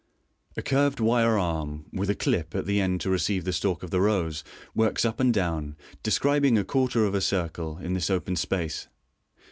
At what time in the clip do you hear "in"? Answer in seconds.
7.77-7.93